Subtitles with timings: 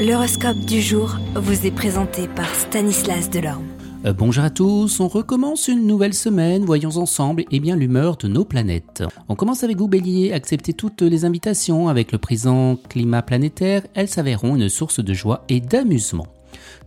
[0.00, 3.66] L'horoscope du jour vous est présenté par Stanislas Delorme.
[4.06, 8.26] Euh, bonjour à tous, on recommence une nouvelle semaine, voyons ensemble eh bien l'humeur de
[8.26, 9.02] nos planètes.
[9.28, 14.08] On commence avec vous Bélier, acceptez toutes les invitations avec le présent climat planétaire, elles
[14.08, 16.28] s'avéreront une source de joie et d'amusement.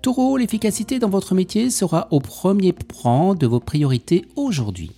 [0.02, 4.90] Taureau, l'efficacité dans votre métier sera au premier plan de vos priorités aujourd'hui.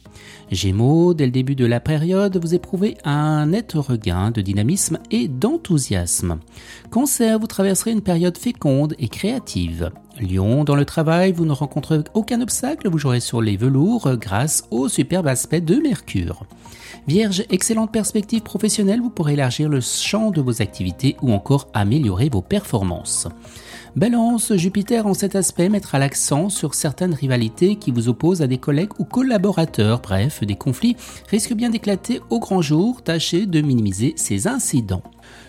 [0.52, 5.28] Gémeaux, dès le début de la période, vous éprouvez un net regain de dynamisme et
[5.28, 6.40] d'enthousiasme.
[6.92, 9.92] Cancer, vous traverserez une période féconde et créative.
[10.20, 14.64] Lion, dans le travail, vous ne rencontrez aucun obstacle, vous jouerez sur les velours grâce
[14.72, 16.46] au superbe aspect de Mercure.
[17.08, 22.30] Vierge, excellente perspective professionnelle, vous pourrez élargir le champ de vos activités ou encore améliorer
[22.30, 23.28] vos performances.
[23.96, 28.58] Balance, Jupiter en cet aspect mettra l'accent sur certaines rivalités qui vous opposent à des
[28.58, 30.02] collègues ou collaborateurs.
[30.02, 30.98] Bref, des conflits
[31.30, 33.02] risquent bien d'éclater au grand jour.
[33.02, 35.04] Tâchez de minimiser ces incidents.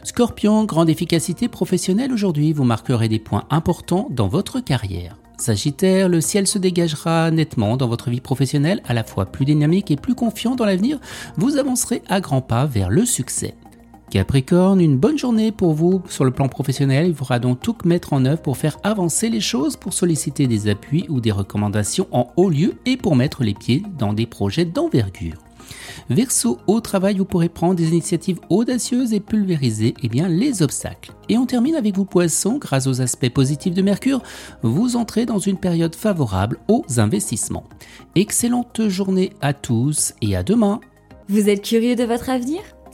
[0.04, 5.16] Scorpion, grande efficacité professionnelle aujourd'hui, vous marquerez des points importants dans votre carrière.
[5.38, 9.90] Sagittaire, le ciel se dégagera nettement dans votre vie professionnelle, à la fois plus dynamique
[9.90, 11.00] et plus confiant dans l'avenir,
[11.36, 13.56] vous avancerez à grands pas vers le succès.
[14.10, 17.08] Capricorne, une bonne journée pour vous sur le plan professionnel.
[17.08, 20.68] Il faudra donc tout mettre en œuvre pour faire avancer les choses, pour solliciter des
[20.68, 24.64] appuis ou des recommandations en haut lieu et pour mettre les pieds dans des projets
[24.64, 25.36] d'envergure.
[26.08, 31.12] Verseau, au travail, vous pourrez prendre des initiatives audacieuses et pulvériser eh les obstacles.
[31.28, 34.22] Et on termine avec vous poissons, grâce aux aspects positifs de Mercure,
[34.62, 37.64] vous entrez dans une période favorable aux investissements.
[38.14, 40.80] Excellente journée à tous et à demain.
[41.28, 42.60] Vous êtes curieux de votre avenir?